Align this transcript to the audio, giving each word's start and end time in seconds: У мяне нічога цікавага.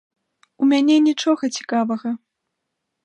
У 0.61 0.69
мяне 0.71 0.95
нічога 1.09 1.43
цікавага. 1.61 2.09